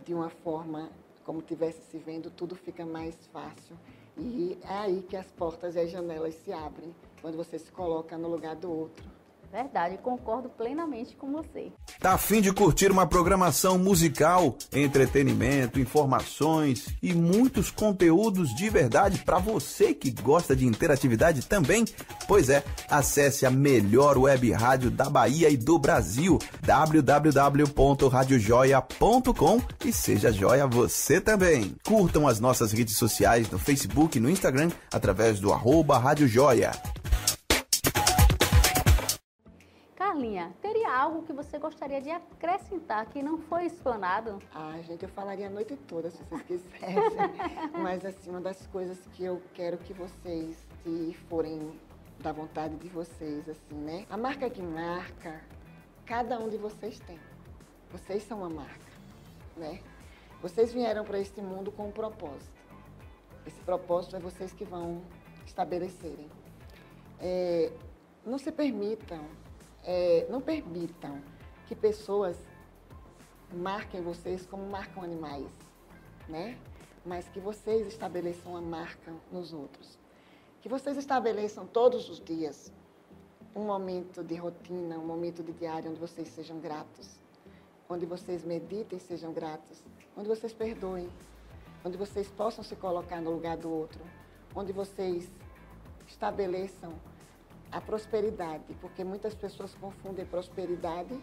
de 0.05 0.13
uma 0.13 0.29
forma 0.29 0.89
como 1.23 1.41
tivesse 1.41 1.81
se 1.89 1.97
vendo, 1.97 2.29
tudo 2.29 2.55
fica 2.55 2.85
mais 2.85 3.15
fácil. 3.27 3.77
E 4.17 4.57
é 4.63 4.73
aí 4.73 5.01
que 5.01 5.15
as 5.15 5.27
portas 5.31 5.75
e 5.75 5.79
as 5.79 5.89
janelas 5.89 6.35
se 6.35 6.51
abrem, 6.51 6.93
quando 7.21 7.37
você 7.37 7.57
se 7.57 7.71
coloca 7.71 8.17
no 8.17 8.27
lugar 8.27 8.55
do 8.55 8.71
outro. 8.71 9.12
Verdade, 9.53 9.97
concordo 9.99 10.49
plenamente 10.49 11.15
com 11.15 11.31
você. 11.31 11.71
Tá 11.99 12.13
afim 12.13 12.41
de 12.41 12.51
curtir 12.51 12.89
uma 12.89 13.05
programação 13.05 13.77
musical, 13.77 14.57
entretenimento, 14.73 15.79
informações 15.79 16.87
e 17.03 17.13
muitos 17.13 17.69
conteúdos 17.69 18.51
de 18.55 18.67
verdade 18.67 19.19
para 19.19 19.37
você 19.37 19.93
que 19.93 20.09
gosta 20.09 20.55
de 20.55 20.65
interatividade 20.65 21.45
também? 21.45 21.85
Pois 22.27 22.49
é, 22.49 22.63
acesse 22.89 23.45
a 23.45 23.51
melhor 23.51 24.17
web 24.17 24.51
rádio 24.53 24.89
da 24.89 25.07
Bahia 25.07 25.51
e 25.51 25.57
do 25.57 25.77
Brasil, 25.77 26.39
www.radiojoia.com 26.63 29.61
e 29.85 29.93
seja 29.93 30.31
joia 30.31 30.65
você 30.65 31.21
também. 31.21 31.75
Curtam 31.85 32.27
as 32.27 32.39
nossas 32.39 32.71
redes 32.71 32.97
sociais 32.97 33.51
no 33.51 33.59
Facebook 33.59 34.17
e 34.17 34.21
no 34.21 34.31
Instagram 34.31 34.71
através 34.91 35.39
do 35.39 35.53
arroba 35.53 35.99
Rádio 35.99 36.27
Joia. 36.27 36.71
Carlinha, 40.23 40.55
teria 40.61 40.89
algo 40.89 41.23
que 41.23 41.33
você 41.33 41.59
gostaria 41.59 42.01
de 42.01 42.09
acrescentar 42.09 43.05
que 43.07 43.21
não 43.21 43.37
foi 43.37 43.65
explanado? 43.65 44.39
Ah, 44.55 44.79
gente, 44.81 45.03
eu 45.03 45.09
falaria 45.09 45.47
a 45.47 45.49
noite 45.49 45.75
toda 45.75 46.09
se 46.09 46.23
vocês 46.23 46.61
quisessem. 46.61 47.01
Mas, 47.77 48.05
assim, 48.05 48.29
uma 48.29 48.39
das 48.39 48.65
coisas 48.67 48.97
que 49.11 49.25
eu 49.25 49.41
quero 49.53 49.77
que 49.79 49.91
vocês, 49.91 50.55
se 50.81 51.13
forem 51.27 51.77
da 52.19 52.31
vontade 52.31 52.75
de 52.77 52.87
vocês, 52.87 53.49
assim, 53.49 53.75
né? 53.75 54.05
A 54.09 54.15
marca 54.15 54.49
que 54.49 54.61
marca, 54.61 55.41
cada 56.05 56.39
um 56.39 56.47
de 56.47 56.55
vocês 56.55 56.97
tem. 57.01 57.19
Vocês 57.91 58.23
são 58.23 58.37
uma 58.37 58.49
marca, 58.49 58.91
né? 59.57 59.81
Vocês 60.41 60.71
vieram 60.71 61.03
para 61.03 61.19
este 61.19 61.41
mundo 61.41 61.69
com 61.69 61.89
um 61.89 61.91
propósito. 61.91 62.63
Esse 63.45 63.59
propósito 63.59 64.15
é 64.15 64.19
vocês 64.19 64.53
que 64.53 64.63
vão 64.63 65.01
estabelecerem. 65.45 66.29
É, 67.19 67.73
não 68.25 68.37
se 68.37 68.53
permitam, 68.53 69.19
é, 69.83 70.25
não 70.29 70.41
permitam 70.41 71.21
que 71.65 71.75
pessoas 71.75 72.37
marquem 73.53 74.01
vocês 74.01 74.45
como 74.45 74.65
marcam 74.65 75.03
animais, 75.03 75.49
né? 76.27 76.57
Mas 77.05 77.27
que 77.29 77.39
vocês 77.39 77.87
estabeleçam 77.87 78.55
a 78.55 78.61
marca 78.61 79.13
nos 79.31 79.53
outros. 79.53 79.99
Que 80.61 80.69
vocês 80.69 80.97
estabeleçam 80.97 81.67
todos 81.67 82.09
os 82.09 82.19
dias 82.19 82.71
um 83.55 83.65
momento 83.65 84.23
de 84.23 84.35
rotina, 84.35 84.97
um 84.97 85.05
momento 85.05 85.43
de 85.43 85.51
diário 85.51 85.91
onde 85.91 85.99
vocês 85.99 86.27
sejam 86.29 86.59
gratos, 86.59 87.19
onde 87.89 88.05
vocês 88.05 88.43
meditem 88.43 88.97
e 88.97 89.01
sejam 89.01 89.31
gratos, 89.31 89.83
onde 90.17 90.27
vocês 90.27 90.53
perdoem, 90.53 91.09
onde 91.85 91.97
vocês 91.97 92.29
possam 92.31 92.63
se 92.63 92.75
colocar 92.75 93.21
no 93.21 93.31
lugar 93.31 93.57
do 93.57 93.69
outro, 93.69 94.01
onde 94.55 94.71
vocês 94.71 95.29
estabeleçam 96.07 96.93
a 97.73 97.81
prosperidade, 97.81 98.73
porque 98.79 99.03
muitas 99.03 99.33
pessoas 99.33 99.73
confundem 99.75 100.25
prosperidade 100.25 101.19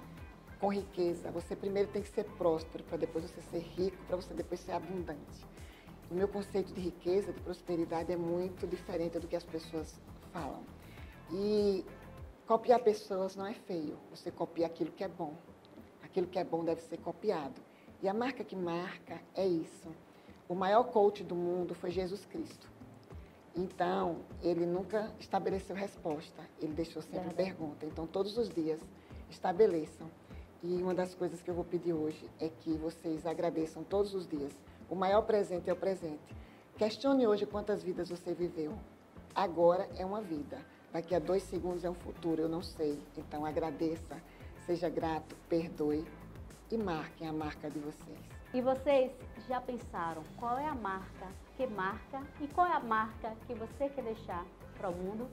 com 0.59 0.73
riqueza. 0.73 1.31
Você 1.31 1.55
primeiro 1.55 1.89
tem 1.91 2.03
que 2.03 2.09
ser 2.09 2.25
próspero, 2.25 2.83
para 2.85 2.99
depois 2.99 3.25
você 3.25 3.41
ser 3.41 3.61
rico, 3.61 3.97
para 4.07 4.17
você 4.17 4.35
depois 4.35 4.61
ser 4.61 4.73
abundante. 4.73 5.47
O 6.11 6.15
meu 6.15 6.27
conceito 6.27 6.75
de 6.75 6.81
riqueza, 6.81 7.33
de 7.33 7.41
prosperidade 7.41 8.13
é 8.13 8.17
muito 8.17 8.67
diferente 8.67 9.19
do 9.21 9.29
que 9.29 9.37
as 9.37 9.45
pessoas 9.45 10.01
falam. 10.33 10.65
E 11.31 11.85
copiar 12.49 12.81
pessoas 12.81 13.37
não 13.37 13.47
é 13.47 13.55
feio. 13.55 13.97
Você 14.11 14.33
copia 14.33 14.67
aquilo 14.67 14.91
que 14.91 15.05
é 15.05 15.09
bom. 15.09 15.35
Aquilo 16.03 16.27
que 16.27 16.39
é 16.39 16.43
bom 16.43 16.65
deve 16.65 16.81
ser 16.83 16.99
copiado. 16.99 17.63
E 18.03 18.09
a 18.09 18.13
marca 18.13 18.43
que 18.43 18.57
marca 18.57 19.21
é 19.37 19.47
isso. 19.47 19.89
O 20.49 20.55
maior 20.57 20.83
coach 20.85 21.23
do 21.23 21.37
mundo 21.37 21.77
foi 21.77 21.93
Jesus 21.93 22.27
Cristo. 22.27 22.69
Então, 23.57 24.19
ele 24.43 24.65
nunca 24.65 25.13
estabeleceu 25.19 25.75
resposta, 25.75 26.43
ele 26.61 26.73
deixou 26.73 27.03
sempre 27.03 27.35
pergunta. 27.35 27.85
Então, 27.85 28.07
todos 28.07 28.39
os 28.39 28.49
dias, 28.49 28.81
estabeleçam. 29.29 30.09
E 30.63 30.83
uma 30.83 30.95
das 30.95 31.15
coisas 31.15 31.41
que 31.41 31.51
eu 31.51 31.55
vou 31.55 31.65
pedir 31.65 31.93
hoje 31.93 32.29
é 32.39 32.49
que 32.49 32.73
vocês 32.75 33.27
agradeçam 33.27 33.83
todos 33.83 34.15
os 34.15 34.27
dias. 34.27 34.53
O 34.89 34.95
maior 34.95 35.23
presente 35.23 35.69
é 35.69 35.73
o 35.73 35.77
presente. 35.77 36.37
Questione 36.77 37.27
hoje 37.27 37.47
quantas 37.47 37.83
vidas 37.83 38.09
você 38.09 38.33
viveu. 38.35 38.73
Agora 39.35 39.89
é 39.97 40.05
uma 40.05 40.21
vida. 40.21 40.59
Daqui 40.93 41.15
a 41.15 41.19
dois 41.19 41.43
segundos 41.45 41.85
é 41.85 41.91
um 41.91 41.95
futuro, 41.95 42.43
eu 42.43 42.49
não 42.49 42.63
sei. 42.63 42.99
Então, 43.17 43.45
agradeça, 43.45 44.21
seja 44.67 44.89
grato, 44.89 45.37
perdoe 45.49 46.05
e 46.71 46.77
marquem 46.77 47.27
a 47.27 47.33
marca 47.33 47.71
de 47.71 47.79
vocês. 47.79 48.40
E 48.53 48.61
vocês 48.61 49.13
já 49.49 49.61
pensaram 49.61 50.23
qual 50.37 50.59
é 50.59 50.67
a 50.67 50.75
marca 50.75 51.29
que 51.57 51.67
marca 51.69 52.21
e 52.41 52.49
qual 52.49 52.67
é 52.67 52.73
a 52.73 52.81
marca 52.81 53.33
que 53.47 53.55
você 53.55 53.89
quer 53.89 54.03
deixar 54.03 54.45
para 54.77 54.89
o 54.89 54.93
mundo? 54.93 55.29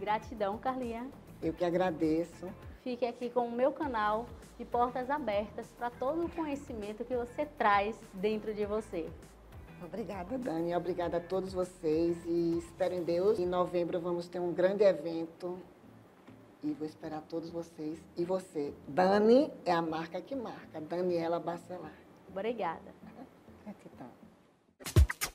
Gratidão, 0.00 0.58
Carlinha. 0.58 1.08
Eu 1.40 1.52
que 1.52 1.64
agradeço. 1.64 2.48
Fique 2.82 3.06
aqui 3.06 3.30
com 3.30 3.46
o 3.46 3.52
meu 3.52 3.70
canal 3.70 4.26
de 4.58 4.64
portas 4.64 5.10
abertas 5.10 5.66
para 5.78 5.90
todo 5.90 6.24
o 6.24 6.30
conhecimento 6.30 7.04
que 7.04 7.16
você 7.16 7.46
traz 7.46 7.96
dentro 8.14 8.52
de 8.52 8.66
você. 8.66 9.08
Obrigada, 9.84 10.36
Dani. 10.38 10.74
Obrigada 10.74 11.18
a 11.18 11.20
todos 11.20 11.52
vocês 11.52 12.16
e 12.26 12.58
espero 12.58 12.94
em 12.94 13.04
Deus. 13.04 13.38
Em 13.38 13.46
novembro 13.46 14.00
vamos 14.00 14.26
ter 14.28 14.40
um 14.40 14.52
grande 14.52 14.82
evento 14.82 15.56
e 16.62 16.72
vou 16.72 16.86
esperar 16.86 17.22
todos 17.22 17.50
vocês. 17.50 17.98
E 18.16 18.24
você, 18.24 18.72
Dani 18.88 19.50
é 19.64 19.72
a 19.72 19.82
marca 19.82 20.20
que 20.20 20.34
marca, 20.34 20.80
Daniela 20.80 21.40
Bacelar. 21.40 21.92
Obrigada. 22.28 22.94
Gratidão. 23.64 24.21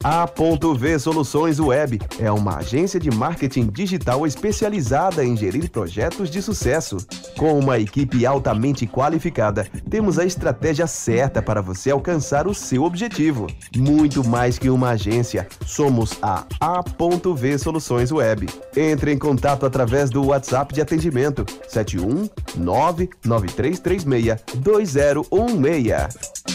A.V 0.10 1.00
Soluções 1.00 1.60
Web 1.60 2.00
é 2.18 2.32
uma 2.32 2.60
agência 2.60 2.98
de 2.98 3.12
marketing 3.12 3.68
digital 3.68 4.26
especializada 4.26 5.22
em 5.22 5.36
gerir 5.36 5.70
projetos 5.70 6.30
de 6.30 6.42
sucesso. 6.42 6.96
Com 7.38 7.60
uma 7.60 7.78
equipe 7.78 8.26
altamente 8.26 8.88
qualificada, 8.88 9.68
temos 9.90 10.18
a 10.18 10.24
estratégia 10.24 10.88
certa 10.88 11.42
para 11.42 11.62
você 11.62 11.92
alcançar 11.92 12.48
o 12.48 12.54
seu 12.54 12.86
objetivo. 12.86 13.48
Muito 13.76 14.26
mais 14.26 14.58
que 14.58 14.70
uma 14.70 14.92
agência, 14.92 15.46
somos 15.66 16.18
a 16.22 16.46
A.V 16.62 17.58
Soluções 17.58 18.10
Web. 18.10 18.48
Entre 18.78 19.12
em 19.12 19.18
contato 19.18 19.66
através 19.66 20.10
do 20.10 20.28
WhatsApp 20.28 20.74
de 20.74 20.80
atendimento 20.80 21.46
71 21.68 22.30
99336 22.56 24.38
2016. 24.56 26.47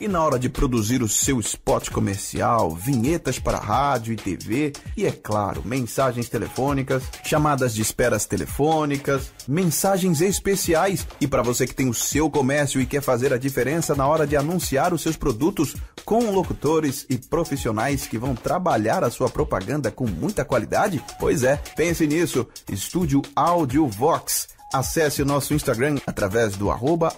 E 0.00 0.06
na 0.06 0.24
hora 0.24 0.38
de 0.38 0.48
produzir 0.48 1.02
o 1.02 1.08
seu 1.08 1.40
spot 1.40 1.90
comercial, 1.90 2.70
vinhetas 2.70 3.40
para 3.40 3.58
rádio 3.58 4.12
e 4.12 4.16
TV 4.16 4.72
e, 4.96 5.04
é 5.04 5.10
claro, 5.10 5.60
mensagens 5.64 6.28
telefônicas, 6.28 7.02
chamadas 7.24 7.74
de 7.74 7.82
esperas 7.82 8.24
telefônicas, 8.24 9.32
mensagens 9.48 10.20
especiais 10.20 11.04
e 11.20 11.26
para 11.26 11.42
você 11.42 11.66
que 11.66 11.74
tem 11.74 11.88
o 11.88 11.94
seu 11.94 12.30
comércio 12.30 12.80
e 12.80 12.86
quer 12.86 13.02
fazer 13.02 13.32
a 13.32 13.38
diferença 13.38 13.92
na 13.96 14.06
hora 14.06 14.24
de 14.24 14.36
anunciar 14.36 14.94
os 14.94 15.02
seus 15.02 15.16
produtos 15.16 15.74
com 16.04 16.30
locutores 16.30 17.04
e 17.10 17.18
profissionais 17.18 18.06
que 18.06 18.18
vão 18.18 18.36
trabalhar 18.36 19.02
a 19.02 19.10
sua 19.10 19.28
propaganda 19.28 19.90
com 19.90 20.06
muita 20.06 20.44
qualidade? 20.44 21.02
Pois 21.18 21.42
é, 21.42 21.56
pense 21.74 22.06
nisso. 22.06 22.46
Estúdio 22.70 23.20
Audio 23.34 23.88
Vox 23.88 24.57
Acesse 24.72 25.22
o 25.22 25.24
nosso 25.24 25.54
Instagram 25.54 25.96
através 26.06 26.54
do 26.54 26.70
arroba 26.70 27.10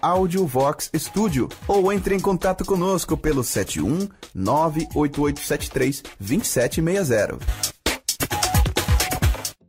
ou 1.66 1.92
entre 1.92 2.14
em 2.14 2.20
contato 2.20 2.64
conosco 2.64 3.16
pelo 3.16 3.42
71 3.42 4.08
98873 4.32 6.02
2760. 6.20 7.38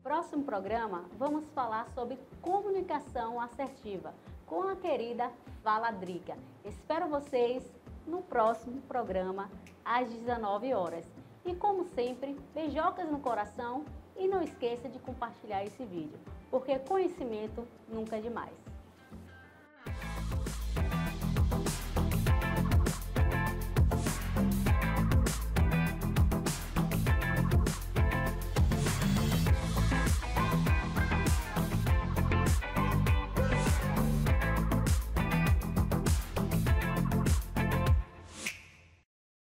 Próximo 0.04 0.44
programa, 0.44 1.06
vamos 1.17 1.44
falar 1.56 1.88
sobre 1.96 2.20
comunicação 2.39 3.41
assertiva 3.41 4.13
com 4.46 4.62
a 4.67 4.76
querida 4.76 5.32
Valadrica. 5.63 6.38
Espero 6.63 7.10
vocês 7.10 7.63
no 8.06 8.22
próximo 8.22 8.80
programa 8.82 9.50
às 9.84 10.08
19 10.08 10.72
horas. 10.76 11.06
E 11.44 11.56
como 11.56 11.84
sempre, 11.96 12.39
beijocas 12.54 13.10
no 13.10 13.17
coração 13.17 13.86
e 14.15 14.28
não 14.28 14.44
esqueça 14.44 14.88
de 14.88 15.00
compartilhar 15.00 15.65
esse 15.65 15.84
vídeo 15.84 16.20
porque 16.52 16.78
conhecimento 16.80 17.66
nunca 17.88 18.18
é 18.18 18.22
demais. 18.22 18.71